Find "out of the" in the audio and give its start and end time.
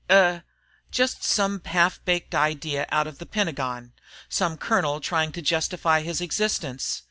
2.91-3.25